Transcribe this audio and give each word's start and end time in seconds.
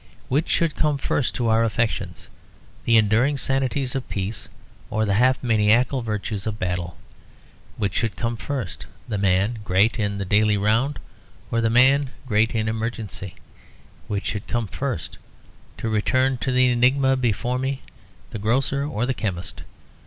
Which 0.29 0.49
should 0.49 0.75
come 0.75 0.97
first 0.97 1.35
to 1.35 1.47
our 1.49 1.63
affections, 1.63 2.27
the 2.85 2.97
enduring 2.97 3.37
sanities 3.37 3.93
of 3.93 4.09
peace 4.09 4.49
or 4.89 5.05
the 5.05 5.13
half 5.13 5.43
maniacal 5.43 6.01
virtues 6.01 6.47
of 6.47 6.57
battle? 6.57 6.97
Which 7.77 7.93
should 7.93 8.15
come 8.15 8.35
first, 8.35 8.87
the 9.07 9.19
man 9.19 9.59
great 9.63 9.99
in 9.99 10.17
the 10.17 10.25
daily 10.25 10.57
round 10.57 10.97
or 11.51 11.61
the 11.61 11.69
man 11.69 12.09
great 12.25 12.55
in 12.55 12.67
emergency? 12.67 13.35
Which 14.07 14.25
should 14.25 14.47
come 14.47 14.65
first, 14.65 15.19
to 15.77 15.87
return 15.87 16.39
to 16.39 16.51
the 16.51 16.71
enigma 16.71 17.15
before 17.15 17.59
me, 17.59 17.83
the 18.31 18.39
grocer 18.39 18.83
or 18.87 19.05
the 19.05 19.13
chemist? 19.13 19.61